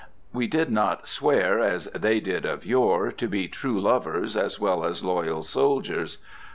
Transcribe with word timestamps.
We 0.33 0.47
did 0.47 0.71
not 0.71 1.05
swear, 1.07 1.59
as 1.59 1.85
they 1.93 2.19
did 2.19 2.43
of 2.43 2.65
yore, 2.65 3.11
to 3.11 3.27
be 3.27 3.47
true 3.47 3.79
lovers 3.79 4.35
as 4.35 4.59
well 4.59 4.83
as 4.83 5.03
loyal 5.03 5.43
soldiers. 5.43 6.17